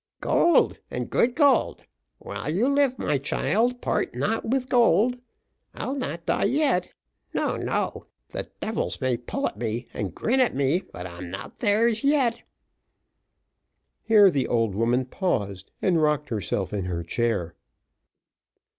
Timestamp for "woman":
14.73-15.05